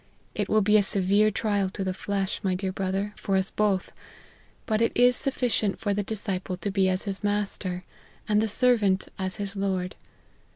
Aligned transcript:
It 0.33 0.49
will 0.49 0.61
be 0.63 0.77
a 0.77 0.81
severe 0.81 1.29
trial 1.29 1.69
to 1.69 1.83
the 1.83 1.93
flesh, 1.93 2.43
my 2.43 2.55
dear 2.55 2.71
brother, 2.71 3.13
for 3.15 3.35
us 3.35 3.51
both; 3.51 3.91
but 4.65 4.81
it 4.81 4.91
is 4.95 5.15
sufficient 5.15 5.77
for 5.79 5.93
the 5.93 6.01
disciple 6.01 6.57
to 6.57 6.71
be 6.71 6.89
as 6.89 7.03
his 7.03 7.23
master, 7.23 7.83
and 8.27 8.41
the 8.41 8.47
servant 8.47 9.09
as 9.19 9.35
his 9.35 9.55
Lord. 9.55 9.93